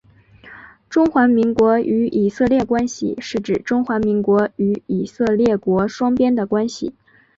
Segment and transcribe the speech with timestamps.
[0.89, 6.95] 中华民国与以色列关系是指中华民国与以色列国双边的关系。